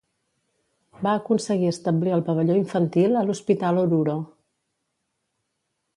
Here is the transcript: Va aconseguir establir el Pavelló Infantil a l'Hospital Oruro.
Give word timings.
Va 1.07 1.11
aconseguir 1.17 1.69
establir 1.73 2.15
el 2.17 2.25
Pavelló 2.31 2.57
Infantil 2.61 3.19
a 3.21 3.25
l'Hospital 3.27 3.81
Oruro. 3.85 4.19